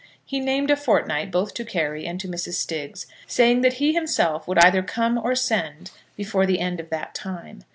He 0.25 0.39
named 0.39 0.71
a 0.71 0.75
fortnight 0.75 1.29
both 1.29 1.53
to 1.53 1.63
Carry 1.63 2.07
and 2.07 2.19
to 2.21 2.27
Mrs. 2.27 2.53
Stiggs, 2.55 3.05
saying 3.27 3.61
that 3.61 3.73
he 3.73 3.93
himself 3.93 4.47
would 4.47 4.57
either 4.57 4.81
come 4.81 5.15
or 5.19 5.35
send 5.35 5.91
before 6.15 6.47
the 6.47 6.59
end 6.59 6.79
of 6.79 6.89
that 6.89 7.13
time. 7.13 7.61